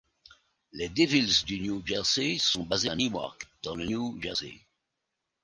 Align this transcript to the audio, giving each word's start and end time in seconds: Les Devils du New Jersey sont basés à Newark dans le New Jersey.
Les 0.71 0.89
Devils 0.89 1.45
du 1.45 1.59
New 1.59 1.85
Jersey 1.85 2.37
sont 2.39 2.63
basés 2.63 2.89
à 2.89 2.95
Newark 2.95 3.45
dans 3.61 3.75
le 3.75 3.85
New 3.85 4.19
Jersey. 4.19 4.59